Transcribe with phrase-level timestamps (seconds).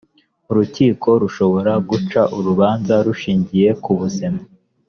[0.51, 4.39] urukiko rushobora guca urubanza rushingiye kubuzima